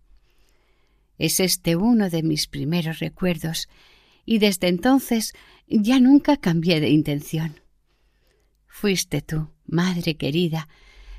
Es 1.22 1.38
este 1.38 1.76
uno 1.76 2.10
de 2.10 2.24
mis 2.24 2.48
primeros 2.48 2.98
recuerdos, 2.98 3.68
y 4.24 4.40
desde 4.40 4.66
entonces 4.66 5.34
ya 5.68 6.00
nunca 6.00 6.36
cambié 6.36 6.80
de 6.80 6.90
intención. 6.90 7.60
Fuiste 8.66 9.22
tú, 9.22 9.48
Madre 9.64 10.16
querida, 10.16 10.68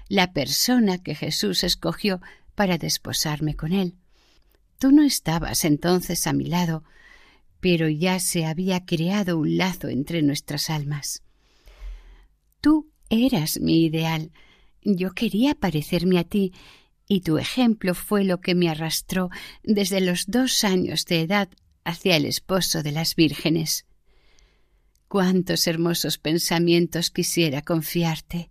la 0.09 0.33
persona 0.33 0.97
que 0.97 1.15
Jesús 1.15 1.63
escogió 1.63 2.19
para 2.53 2.77
desposarme 2.77 3.55
con 3.55 3.71
él. 3.71 3.95
Tú 4.77 4.91
no 4.91 5.03
estabas 5.03 5.63
entonces 5.63 6.27
a 6.27 6.33
mi 6.33 6.47
lado, 6.47 6.83
pero 7.61 7.87
ya 7.87 8.19
se 8.19 8.43
había 8.45 8.83
creado 8.85 9.37
un 9.37 9.55
lazo 9.55 9.87
entre 9.87 10.21
nuestras 10.21 10.69
almas. 10.69 11.23
Tú 12.59 12.91
eras 13.09 13.57
mi 13.61 13.85
ideal, 13.85 14.33
Yo 14.81 15.13
quería 15.13 15.55
parecerme 15.55 16.19
a 16.19 16.25
ti, 16.25 16.51
y 17.07 17.21
tu 17.21 17.37
ejemplo 17.37 17.93
fue 17.93 18.23
lo 18.23 18.41
que 18.41 18.55
me 18.55 18.69
arrastró 18.69 19.29
desde 19.63 20.01
los 20.01 20.25
dos 20.27 20.63
años 20.63 21.05
de 21.05 21.21
edad 21.21 21.49
hacia 21.83 22.15
el 22.15 22.25
esposo 22.25 22.83
de 22.83 22.91
las 22.91 23.15
vírgenes. 23.15 23.85
Cuántos 25.07 25.67
hermosos 25.67 26.17
pensamientos 26.17 27.11
quisiera 27.11 27.61
confiarte. 27.61 28.49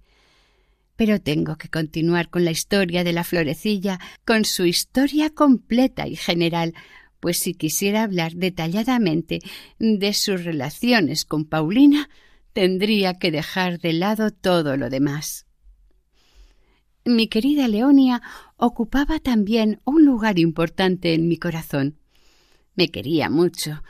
Pero 0.97 1.21
tengo 1.21 1.57
que 1.57 1.69
continuar 1.69 2.29
con 2.29 2.45
la 2.45 2.51
historia 2.51 3.03
de 3.03 3.13
la 3.13 3.25
florecilla, 3.25 3.99
con 4.25 4.45
su 4.45 4.67
historia 4.67 5.31
completa 5.31 6.07
y 6.07 6.17
general, 6.17 6.75
pues 7.19 7.39
si 7.39 7.55
quisiera 7.55 8.03
hablar 8.03 8.35
detalladamente 8.35 9.41
de 9.79 10.13
sus 10.13 10.45
relaciones 10.45 11.25
con 11.25 11.47
Paulina, 11.47 12.11
tendría 12.53 13.15
que 13.15 13.31
dejar 13.31 13.81
de 13.81 13.95
lado 13.95 14.31
todo 14.31 14.77
lo 14.77 14.91
demás. 14.91 15.47
Mi 17.05 17.27
querida 17.27 17.67
Leonia 17.67 18.23
ocupaba 18.57 19.19
también 19.19 19.81
un 19.85 20.05
lugar 20.05 20.39
importante 20.39 21.15
en 21.15 21.27
mi 21.27 21.37
corazón. 21.37 21.99
Me 22.77 22.91
quería 22.91 23.29
mucho. 23.29 23.83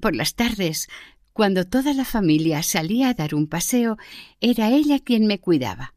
Por 0.00 0.16
las 0.16 0.34
tardes, 0.34 0.88
cuando 1.32 1.66
toda 1.66 1.94
la 1.94 2.04
familia 2.04 2.64
salía 2.64 3.10
a 3.10 3.14
dar 3.14 3.36
un 3.36 3.46
paseo, 3.46 3.96
era 4.40 4.70
ella 4.70 4.98
quien 4.98 5.28
me 5.28 5.38
cuidaba. 5.38 5.94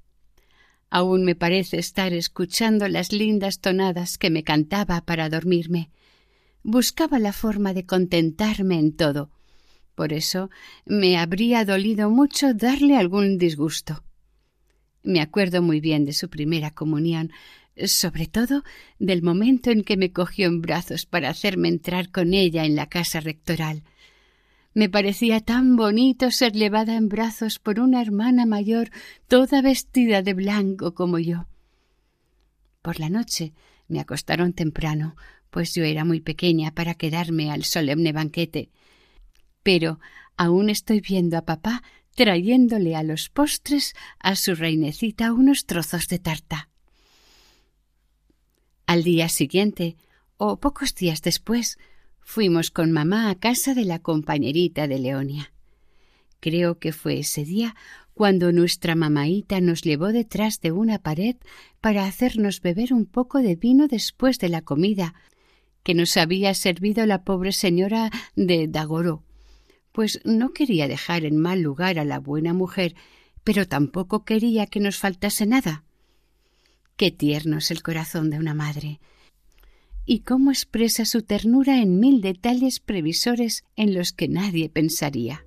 Aún 0.92 1.24
me 1.24 1.34
parece 1.34 1.80
estar 1.80 2.14
escuchando 2.14 2.88
las 2.88 3.12
lindas 3.12 3.60
tonadas 3.60 4.20
que 4.20 4.30
me 4.30 4.44
cantaba 4.44 5.02
para 5.02 5.30
dormirme. 5.30 5.90
Buscaba 6.62 7.18
la 7.18 7.34
forma 7.34 7.74
de 7.74 7.88
contentarme 7.88 8.78
en 8.78 8.96
todo. 8.96 9.32
Por 9.96 10.14
eso 10.14 10.52
me 10.86 11.18
habría 11.18 11.66
dolido 11.66 12.12
mucho 12.12 12.54
darle 12.54 12.98
algún 12.98 13.40
disgusto. 13.40 14.04
Me 15.04 15.22
acuerdo 15.22 15.62
muy 15.62 15.80
bien 15.80 16.06
de 16.06 16.14
su 16.14 16.30
primera 16.30 16.72
comunión, 16.72 17.32
sobre 17.86 18.28
todo 18.28 18.64
del 19.00 19.24
momento 19.24 19.72
en 19.72 19.84
que 19.84 19.98
me 19.98 20.12
cogió 20.12 20.48
en 20.48 20.62
brazos 20.62 21.06
para 21.06 21.30
hacerme 21.30 21.70
entrar 21.70 22.12
con 22.12 22.34
ella 22.34 22.66
en 22.66 22.76
la 22.76 22.88
casa 22.88 23.20
rectoral. 23.20 23.84
Me 24.74 24.90
parecía 24.90 25.42
tan 25.42 25.76
bonito 25.76 26.32
ser 26.32 26.54
llevada 26.54 26.96
en 26.96 27.10
brazos 27.10 27.60
por 27.60 27.80
una 27.80 28.02
hermana 28.02 28.46
mayor 28.46 28.90
toda 29.28 29.62
vestida 29.62 30.22
de 30.22 30.34
blanco 30.34 30.94
como 30.94 31.20
yo. 31.20 31.48
Por 32.82 33.00
la 33.00 33.10
noche 33.10 33.54
me 33.88 34.00
acostaron 34.00 34.54
temprano, 34.54 35.16
pues 35.50 35.74
yo 35.74 35.84
era 35.84 36.06
muy 36.06 36.22
pequeña 36.22 36.72
para 36.74 36.94
quedarme 36.94 37.52
al 37.52 37.66
solemne 37.66 38.14
banquete. 38.14 38.70
Pero 39.62 40.00
aún 40.38 40.70
estoy 40.70 41.02
viendo 41.02 41.38
a 41.38 41.46
papá 41.46 41.84
trayéndole 42.16 42.96
a 42.96 43.04
los 43.04 43.30
postres 43.30 43.94
a 44.20 44.36
su 44.36 44.56
reinecita 44.56 45.34
unos 45.34 45.66
trozos 45.66 46.08
de 46.08 46.20
tarta. 46.20 46.70
Al 48.86 49.04
día 49.04 49.30
siguiente, 49.30 49.96
o 50.38 50.60
pocos 50.60 50.96
días 50.96 51.22
después, 51.22 51.78
fuimos 52.20 52.72
con 52.72 52.92
mamá 52.92 53.30
a 53.30 53.36
casa 53.36 53.74
de 53.74 53.86
la 53.86 54.00
compañerita 54.00 54.88
de 54.88 55.00
Leonia. 55.00 55.54
Creo 56.40 56.80
que 56.80 56.92
fue 56.92 57.20
ese 57.20 57.46
día 57.46 57.76
cuando 58.14 58.52
nuestra 58.52 58.96
mamaíta 58.96 59.62
nos 59.62 59.82
llevó 59.82 60.08
detrás 60.08 60.60
de 60.60 60.72
una 60.72 61.00
pared 61.00 61.38
para 61.80 62.06
hacernos 62.06 62.62
beber 62.62 62.94
un 62.94 63.06
poco 63.06 63.40
de 63.40 63.56
vino 63.56 63.88
después 63.88 64.38
de 64.40 64.50
la 64.50 64.62
comida 64.62 65.14
que 65.84 65.94
nos 65.94 66.18
había 66.18 66.54
servido 66.54 67.06
la 67.06 67.24
pobre 67.24 67.52
señora 67.52 68.12
de 68.36 68.68
Dagoró 68.68 69.24
pues 69.92 70.20
no 70.24 70.54
quería 70.54 70.88
dejar 70.88 71.26
en 71.26 71.38
mal 71.38 71.62
lugar 71.62 72.00
a 72.00 72.06
la 72.06 72.20
buena 72.20 72.54
mujer, 72.54 72.96
pero 73.44 73.68
tampoco 73.68 74.24
quería 74.24 74.68
que 74.68 74.80
nos 74.80 74.98
faltase 74.98 75.46
nada. 75.46 75.84
Qué 76.96 77.12
tierno 77.12 77.58
es 77.58 77.72
el 77.72 77.82
corazón 77.82 78.30
de 78.30 78.38
una 78.38 78.54
madre. 78.54 79.00
Y 80.06 80.20
cómo 80.20 80.52
expresa 80.52 81.06
su 81.06 81.22
ternura 81.24 81.82
en 81.82 82.00
mil 82.00 82.22
detalles 82.22 82.80
previsores 82.80 83.64
en 83.76 83.94
los 83.94 84.14
que 84.14 84.28
nadie 84.28 84.70
pensaría. 84.70 85.46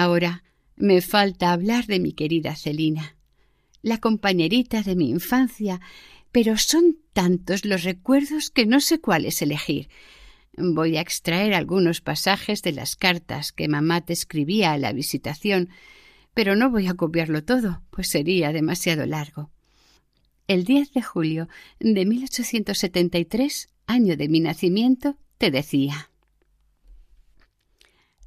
Ahora 0.00 0.44
me 0.76 1.02
falta 1.02 1.52
hablar 1.52 1.84
de 1.84 2.00
mi 2.00 2.14
querida 2.14 2.56
Celina, 2.56 3.18
la 3.82 3.98
compañerita 3.98 4.80
de 4.80 4.96
mi 4.96 5.10
infancia, 5.10 5.78
pero 6.32 6.56
son 6.56 6.96
tantos 7.12 7.66
los 7.66 7.84
recuerdos 7.84 8.48
que 8.48 8.64
no 8.64 8.80
sé 8.80 8.98
cuáles 8.98 9.42
elegir. 9.42 9.90
Voy 10.56 10.96
a 10.96 11.02
extraer 11.02 11.52
algunos 11.52 12.00
pasajes 12.00 12.62
de 12.62 12.72
las 12.72 12.96
cartas 12.96 13.52
que 13.52 13.68
mamá 13.68 14.00
te 14.00 14.14
escribía 14.14 14.72
a 14.72 14.78
la 14.78 14.94
visitación, 14.94 15.68
pero 16.32 16.56
no 16.56 16.70
voy 16.70 16.86
a 16.86 16.94
copiarlo 16.94 17.44
todo, 17.44 17.82
pues 17.90 18.08
sería 18.08 18.54
demasiado 18.54 19.04
largo. 19.04 19.50
El 20.48 20.64
10 20.64 20.94
de 20.94 21.02
julio 21.02 21.48
de 21.78 22.06
1873, 22.06 23.68
año 23.86 24.16
de 24.16 24.28
mi 24.30 24.40
nacimiento, 24.40 25.18
te 25.36 25.50
decía 25.50 26.09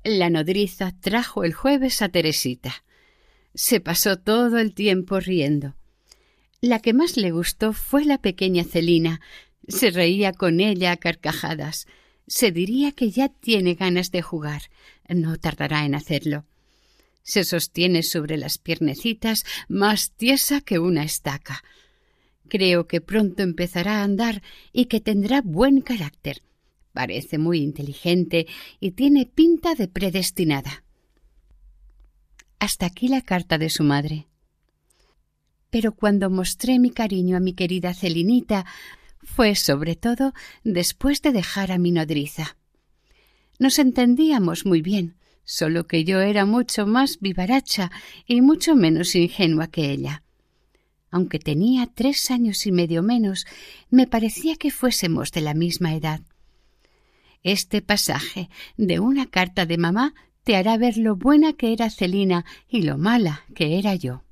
la 0.04 0.30
nodriza 0.30 0.94
trajo 1.00 1.44
el 1.44 1.54
jueves 1.54 2.02
a 2.02 2.10
Teresita. 2.10 2.84
Se 3.56 3.80
pasó 3.80 4.18
todo 4.18 4.58
el 4.58 4.74
tiempo 4.74 5.20
riendo. 5.20 5.76
La 6.60 6.80
que 6.80 6.94
más 6.94 7.18
le 7.18 7.32
gustó 7.32 7.74
fue 7.74 8.06
la 8.06 8.18
pequeña 8.18 8.64
Celina. 8.64 9.22
Se 9.68 9.92
reía 9.92 10.34
con 10.34 10.60
ella 10.60 10.92
a 10.92 10.98
carcajadas. 10.98 11.88
Se 12.28 12.52
diría 12.52 12.92
que 12.92 13.12
ya 13.12 13.30
tiene 13.30 13.76
ganas 13.76 14.12
de 14.12 14.22
jugar. 14.22 14.64
No 15.08 15.38
tardará 15.38 15.86
en 15.86 15.96
hacerlo. 15.96 16.46
Se 17.22 17.44
sostiene 17.44 18.04
sobre 18.04 18.38
las 18.38 18.58
piernecitas 18.58 19.46
más 19.70 20.12
tiesa 20.12 20.62
que 20.62 20.80
una 20.80 21.04
estaca. 21.04 21.64
Creo 22.50 22.88
que 22.88 23.02
pronto 23.02 23.44
empezará 23.44 24.00
a 24.00 24.04
andar 24.04 24.42
y 24.74 24.86
que 24.86 25.00
tendrá 25.00 25.42
buen 25.42 25.82
carácter. 25.82 26.42
Parece 26.94 27.40
muy 27.40 27.60
inteligente 27.60 28.48
y 28.80 28.92
tiene 28.92 29.26
pinta 29.26 29.74
de 29.74 29.88
predestinada. 29.88 30.84
Hasta 32.60 32.86
aquí 32.86 33.08
la 33.08 33.22
carta 33.22 33.58
de 33.58 33.70
su 33.70 33.84
madre. 33.84 34.28
Pero 35.72 35.94
cuando 35.94 36.30
mostré 36.30 36.78
mi 36.78 36.92
cariño 36.92 37.36
a 37.36 37.40
mi 37.40 37.54
querida 37.54 37.96
Celinita 37.96 38.66
fue 39.24 39.56
sobre 39.56 39.96
todo 39.96 40.34
después 40.64 41.22
de 41.24 41.32
dejar 41.32 41.72
a 41.72 41.80
mi 41.80 41.92
nodriza. 41.92 42.58
Nos 43.58 43.80
entendíamos 43.80 44.66
muy 44.66 44.82
bien, 44.82 45.16
solo 45.44 45.88
que 45.88 46.04
yo 46.04 46.22
era 46.22 46.46
mucho 46.46 46.86
más 46.86 47.18
vivaracha 47.20 47.92
y 48.28 48.42
mucho 48.42 48.76
menos 48.76 49.16
ingenua 49.16 49.68
que 49.68 49.90
ella. 49.92 50.24
Aunque 51.10 51.40
tenía 51.40 51.88
tres 51.88 52.30
años 52.30 52.66
y 52.68 52.72
medio 52.72 53.02
menos, 53.02 53.46
me 53.90 54.06
parecía 54.06 54.56
que 54.58 54.72
fuésemos 54.72 55.32
de 55.32 55.42
la 55.42 55.54
misma 55.54 55.96
edad. 55.96 56.22
Este 57.44 57.82
pasaje 57.82 58.50
de 58.78 59.00
una 59.00 59.26
carta 59.26 59.66
de 59.66 59.78
mamá 59.78 60.14
te 60.44 60.56
hará 60.56 60.78
ver 60.78 60.98
lo 60.98 61.16
buena 61.16 61.54
que 61.54 61.74
era 61.74 61.90
Celina 61.90 62.46
y 62.70 62.82
lo 62.82 62.98
mala 62.98 63.44
que 63.54 63.78
era 63.78 63.96
yo. 63.96 64.24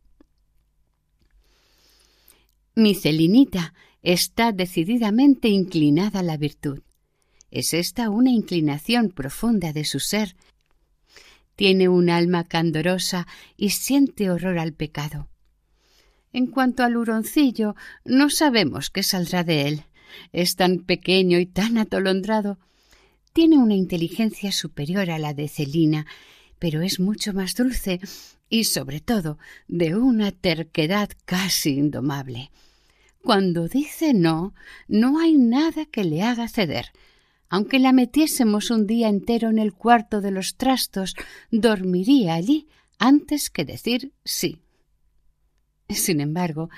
Mi 2.74 2.96
Celinita 2.96 3.74
está 4.02 4.54
decididamente 4.54 5.50
inclinada 5.50 6.22
a 6.22 6.24
la 6.24 6.38
virtud. 6.38 6.82
Es 7.50 7.74
esta 7.74 8.10
una 8.10 8.32
inclinación 8.32 9.10
profunda 9.10 9.74
de 9.74 9.84
su 9.84 10.00
ser. 10.00 10.38
Tiene 11.58 11.90
un 11.90 12.10
alma 12.10 12.46
candorosa 12.46 13.28
y 13.58 13.72
siente 13.72 14.32
horror 14.32 14.58
al 14.58 14.74
pecado. 14.74 15.28
En 16.32 16.48
cuanto 16.48 16.84
al 16.84 16.96
huroncillo, 16.96 17.76
no 18.06 18.30
sabemos 18.30 18.90
qué 18.90 19.04
saldrá 19.04 19.44
de 19.44 19.68
él. 19.68 19.84
Es 20.32 20.56
tan 20.56 20.80
pequeño 20.80 21.40
y 21.40 21.46
tan 21.46 21.78
atolondrado 21.78 22.58
tiene 23.34 23.58
una 23.58 23.76
inteligencia 23.76 24.52
superior 24.52 25.10
a 25.10 25.20
la 25.20 25.34
de 25.34 25.48
Celina, 25.48 26.06
pero 26.60 26.82
es 26.82 27.00
mucho 27.00 27.34
más 27.34 27.56
dulce 27.56 28.00
y, 28.50 28.66
sobre 28.66 29.00
todo, 29.00 29.38
de 29.68 29.96
una 29.96 30.32
terquedad 30.32 31.10
casi 31.26 31.72
indomable. 31.72 32.52
Cuando 33.24 33.68
dice 33.68 34.14
no, 34.14 34.54
no 34.88 35.20
hay 35.20 35.36
nada 35.36 35.86
que 35.86 36.04
le 36.04 36.22
haga 36.22 36.48
ceder. 36.48 36.92
Aunque 37.50 37.80
la 37.80 37.92
metiésemos 37.92 38.72
un 38.72 38.88
día 38.88 39.10
entero 39.10 39.50
en 39.50 39.60
el 39.60 39.74
cuarto 39.74 40.22
de 40.22 40.32
los 40.32 40.56
trastos, 40.56 41.16
dormiría 41.52 42.34
allí 42.34 42.68
antes 42.98 43.50
que 43.50 43.66
decir 43.66 44.14
sí. 44.24 44.60
Sin 45.90 46.22
embargo, 46.22 46.70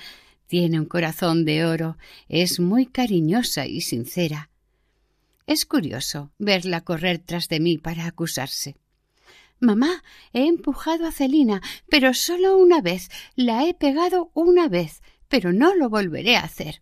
tiene 0.47 0.79
un 0.79 0.85
corazón 0.85 1.45
de 1.45 1.65
oro, 1.65 1.97
es 2.27 2.59
muy 2.59 2.85
cariñosa 2.85 3.67
y 3.67 3.81
sincera. 3.81 4.49
Es 5.45 5.65
curioso 5.65 6.31
verla 6.37 6.81
correr 6.81 7.19
tras 7.19 7.47
de 7.49 7.59
mí 7.59 7.77
para 7.77 8.05
acusarse. 8.05 8.75
Mamá, 9.59 10.03
he 10.33 10.47
empujado 10.47 11.07
a 11.07 11.11
Celina, 11.11 11.61
pero 11.89 12.13
solo 12.13 12.57
una 12.57 12.81
vez. 12.81 13.09
La 13.35 13.65
he 13.65 13.73
pegado 13.73 14.31
una 14.33 14.67
vez, 14.67 15.01
pero 15.27 15.53
no 15.53 15.75
lo 15.75 15.89
volveré 15.89 16.35
a 16.35 16.43
hacer. 16.43 16.81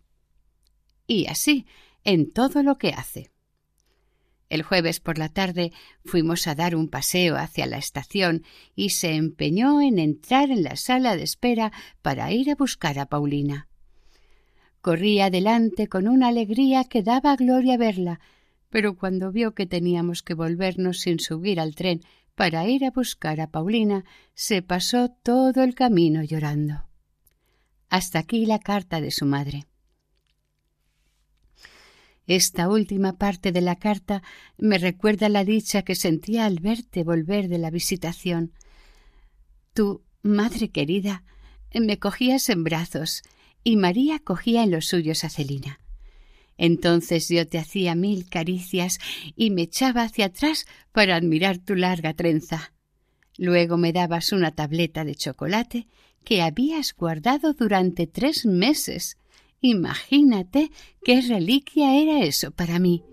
Y 1.06 1.28
así, 1.28 1.65
en 2.04 2.32
todo 2.32 2.63
lo 2.63 2.78
que 2.78 2.89
hace. 2.89 3.32
El 4.50 4.63
jueves 4.63 5.00
por 5.00 5.17
la 5.17 5.30
tarde 5.30 5.71
fuimos 6.04 6.45
a 6.45 6.56
dar 6.56 6.76
un 6.76 6.89
paseo 6.89 7.38
hacia 7.38 7.65
la 7.67 7.78
estación 7.78 8.43
y 8.76 8.89
se 8.89 9.13
empeñó 9.13 9.80
en 9.80 9.97
entrar 9.97 10.52
en 10.52 10.63
la 10.63 10.76
sala 10.76 11.15
de 11.15 11.24
espera 11.24 11.71
para 12.02 12.32
ir 12.32 12.52
a 12.52 12.56
buscar 12.56 13.00
a 13.00 13.06
Paulina. 13.06 13.69
Corría 14.82 15.28
adelante 15.28 15.88
con 15.88 16.08
una 16.08 16.28
alegría 16.28 16.84
que 16.84 17.04
daba 17.04 17.36
gloria 17.38 17.78
verla, 17.78 18.19
pero 18.72 18.96
cuando 18.96 19.32
vio 19.32 19.54
que 19.54 19.68
teníamos 19.68 20.24
que 20.24 20.34
volvernos 20.34 21.02
sin 21.02 21.20
subir 21.20 21.60
al 21.60 21.76
tren 21.76 22.02
para 22.36 22.66
ir 22.68 22.86
a 22.86 22.92
buscar 22.92 23.42
a 23.42 23.52
Paulina, 23.52 24.06
se 24.34 24.62
pasó 24.62 25.10
todo 25.10 25.62
el 25.62 25.76
camino 25.76 26.24
llorando. 26.24 26.86
Hasta 27.90 28.20
aquí 28.20 28.46
la 28.46 28.60
carta 28.60 29.02
de 29.02 29.12
su 29.12 29.26
madre. 29.26 29.68
Esta 32.26 32.70
última 32.70 33.18
parte 33.18 33.52
de 33.52 33.60
la 33.60 33.76
carta 33.76 34.24
me 34.58 34.78
recuerda 34.78 35.28
la 35.28 35.44
dicha 35.44 35.82
que 35.82 35.96
sentía 35.96 36.46
al 36.46 36.62
verte 36.62 37.04
volver 37.04 37.50
de 37.50 37.58
la 37.58 37.72
visitación. 37.72 38.54
Tú, 39.74 40.06
madre 40.22 40.70
querida, 40.70 41.26
me 41.74 42.00
cogías 42.00 42.48
en 42.48 42.64
brazos 42.64 43.22
y 43.66 43.76
María 43.76 44.20
cogía 44.20 44.64
en 44.64 44.72
los 44.72 44.88
suyos 44.88 45.26
a 45.26 45.30
Celina. 45.30 45.81
Entonces 46.62 47.28
yo 47.28 47.47
te 47.47 47.58
hacía 47.58 47.95
mil 47.95 48.30
caricias 48.30 49.00
y 49.36 49.50
me 49.50 49.63
echaba 49.63 50.04
hacia 50.04 50.28
atrás 50.28 50.67
para 50.91 51.15
admirar 51.15 51.58
tu 51.58 51.74
larga 51.74 52.13
trenza. 52.13 52.71
Luego 53.36 53.78
me 53.78 53.91
dabas 53.91 54.32
una 54.32 54.52
tableta 54.52 55.04
de 55.04 55.15
chocolate 55.15 55.88
que 56.24 56.43
habías 56.43 56.93
guardado 56.93 57.54
durante 57.54 58.06
tres 58.06 58.45
meses. 58.45 59.17
Imagínate 59.60 60.69
qué 61.04 61.21
reliquia 61.21 62.00
era 62.00 62.24
eso 62.24 62.52
para 62.52 62.78
mí. 62.78 63.04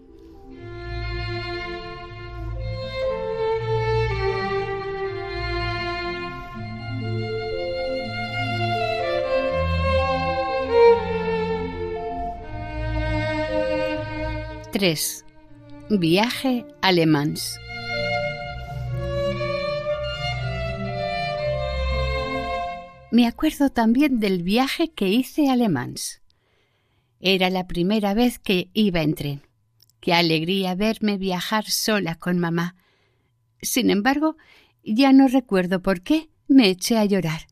3. 14.79 15.25
Viaje 15.91 16.65
alemán. 16.83 17.35
Me 23.11 23.27
acuerdo 23.27 23.71
también 23.71 24.21
del 24.21 24.45
viaje 24.45 24.93
que 24.93 25.09
hice 25.09 25.49
a. 25.49 25.97
Era 27.19 27.51
la 27.51 27.67
primera 27.67 28.15
vez 28.15 28.39
que 28.39 28.71
iba 28.73 29.03
en 29.03 29.15
tren. 29.17 29.43
Qué 29.99 30.15
alegría 30.15 30.77
verme 30.77 31.19
viajar 31.19 31.65
sola 31.65 32.15
con 32.15 32.39
mamá. 32.39 32.77
Sin 33.61 33.91
embargo, 33.91 34.37
ya 34.85 35.13
no 35.13 35.27
recuerdo 35.27 35.83
por 35.83 36.03
qué 36.03 36.29
me 36.47 36.69
eché 36.69 36.99
a 36.99 37.05
llorar 37.05 37.48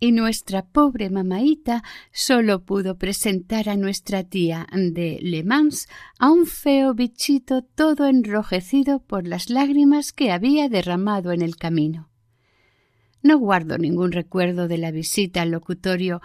y 0.00 0.12
nuestra 0.12 0.66
pobre 0.66 1.10
mamaíta 1.10 1.82
solo 2.12 2.64
pudo 2.64 2.96
presentar 2.98 3.68
a 3.68 3.76
nuestra 3.76 4.24
tía 4.24 4.66
de 4.72 5.18
Le 5.22 5.44
Mans 5.44 5.88
a 6.18 6.30
un 6.30 6.46
feo 6.46 6.94
bichito 6.94 7.62
todo 7.62 8.06
enrojecido 8.06 9.00
por 9.00 9.26
las 9.26 9.50
lágrimas 9.50 10.12
que 10.12 10.30
había 10.30 10.68
derramado 10.68 11.32
en 11.32 11.42
el 11.42 11.56
camino. 11.56 12.10
No 13.22 13.38
guardo 13.38 13.78
ningún 13.78 14.12
recuerdo 14.12 14.68
de 14.68 14.78
la 14.78 14.90
visita 14.90 15.42
al 15.42 15.50
locutorio, 15.50 16.20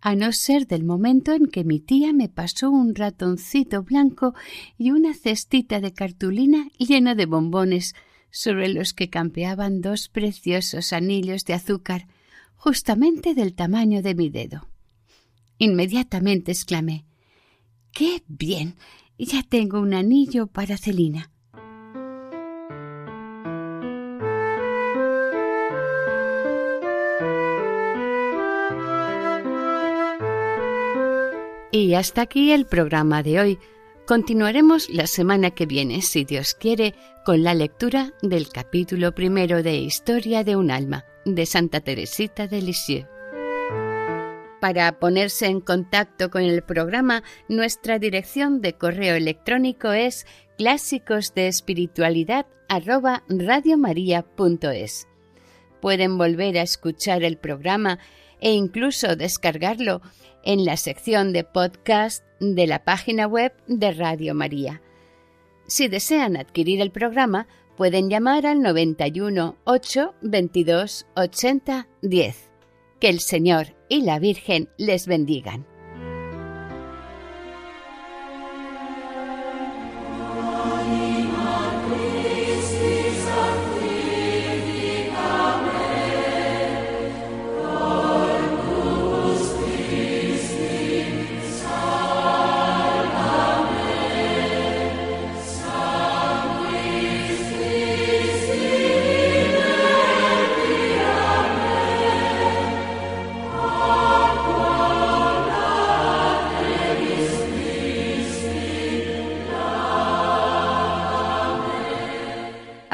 a 0.00 0.14
no 0.14 0.32
ser 0.32 0.66
del 0.66 0.84
momento 0.84 1.32
en 1.32 1.46
que 1.46 1.64
mi 1.64 1.80
tía 1.80 2.12
me 2.12 2.28
pasó 2.28 2.70
un 2.70 2.94
ratoncito 2.94 3.82
blanco 3.82 4.34
y 4.78 4.92
una 4.92 5.14
cestita 5.14 5.80
de 5.80 5.92
cartulina 5.92 6.68
llena 6.78 7.14
de 7.14 7.26
bombones, 7.26 7.94
sobre 8.30 8.68
los 8.68 8.92
que 8.92 9.08
campeaban 9.08 9.80
dos 9.80 10.08
preciosos 10.08 10.92
anillos 10.92 11.44
de 11.44 11.54
azúcar, 11.54 12.06
justamente 12.56 13.34
del 13.34 13.54
tamaño 13.54 14.02
de 14.02 14.14
mi 14.14 14.30
dedo. 14.30 14.68
Inmediatamente 15.58 16.52
exclamé 16.52 17.04
¡Qué 17.92 18.22
bien! 18.26 18.76
Ya 19.18 19.42
tengo 19.42 19.80
un 19.80 19.94
anillo 19.94 20.46
para 20.46 20.76
Celina. 20.76 21.30
Y 31.72 31.94
hasta 31.94 32.22
aquí 32.22 32.52
el 32.52 32.66
programa 32.66 33.22
de 33.22 33.40
hoy. 33.40 33.58
Continuaremos 34.06 34.88
la 34.90 35.06
semana 35.06 35.50
que 35.50 35.66
viene, 35.66 36.00
si 36.02 36.24
Dios 36.24 36.54
quiere, 36.54 36.94
con 37.24 37.42
la 37.42 37.54
lectura 37.54 38.12
del 38.22 38.48
capítulo 38.48 39.14
primero 39.14 39.62
de 39.62 39.78
Historia 39.78 40.44
de 40.44 40.56
un 40.56 40.70
alma 40.70 41.04
de 41.26 41.44
Santa 41.44 41.80
Teresita 41.80 42.46
de 42.46 42.62
Lisieux. 42.62 43.06
Para 44.60 44.98
ponerse 44.98 45.46
en 45.46 45.60
contacto 45.60 46.30
con 46.30 46.42
el 46.42 46.62
programa, 46.62 47.22
nuestra 47.48 47.98
dirección 47.98 48.62
de 48.62 48.72
correo 48.72 49.14
electrónico 49.14 49.92
es 49.92 50.26
clásicos 50.56 51.34
de 51.34 51.48
espiritualidad 51.48 52.46
Pueden 55.80 56.16
volver 56.16 56.58
a 56.58 56.62
escuchar 56.62 57.22
el 57.22 57.36
programa 57.36 57.98
e 58.40 58.52
incluso 58.52 59.14
descargarlo 59.16 60.00
en 60.42 60.64
la 60.64 60.76
sección 60.76 61.32
de 61.32 61.44
podcast 61.44 62.24
de 62.40 62.66
la 62.66 62.84
página 62.84 63.26
web 63.26 63.52
de 63.66 63.92
Radio 63.92 64.34
María. 64.34 64.80
Si 65.66 65.88
desean 65.88 66.36
adquirir 66.36 66.80
el 66.80 66.92
programa, 66.92 67.46
pueden 67.76 68.08
llamar 68.10 68.46
al 68.46 68.62
91 68.62 69.56
8 69.64 70.14
22 70.22 71.06
80 71.14 71.88
10. 72.02 72.50
Que 73.00 73.08
el 73.08 73.20
Señor 73.20 73.76
y 73.88 74.02
la 74.02 74.18
Virgen 74.18 74.68
les 74.78 75.06
bendigan. 75.06 75.66